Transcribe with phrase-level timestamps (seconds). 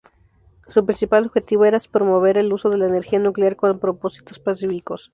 [0.67, 5.09] Su principal objetivo es promover el uso de la energía nuclear con propósitos pacíficos.